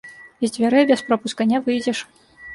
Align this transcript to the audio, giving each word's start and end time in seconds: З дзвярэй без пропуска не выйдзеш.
З 0.45 0.47
дзвярэй 0.55 0.87
без 0.93 1.03
пропуска 1.11 1.49
не 1.53 1.63
выйдзеш. 1.69 2.05